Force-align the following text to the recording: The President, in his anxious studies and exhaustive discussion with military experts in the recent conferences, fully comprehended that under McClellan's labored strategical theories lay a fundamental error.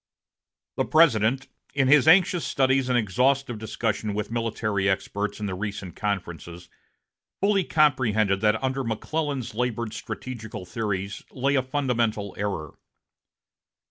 The 0.77 0.85
President, 0.85 1.47
in 1.75 1.87
his 1.87 2.07
anxious 2.07 2.43
studies 2.43 2.89
and 2.89 2.97
exhaustive 2.97 3.59
discussion 3.59 4.15
with 4.15 4.31
military 4.31 4.89
experts 4.89 5.39
in 5.39 5.45
the 5.45 5.53
recent 5.53 5.95
conferences, 5.95 6.69
fully 7.39 7.63
comprehended 7.63 8.41
that 8.41 8.63
under 8.63 8.83
McClellan's 8.83 9.53
labored 9.53 9.93
strategical 9.93 10.65
theories 10.65 11.21
lay 11.29 11.53
a 11.53 11.61
fundamental 11.61 12.33
error. 12.39 12.79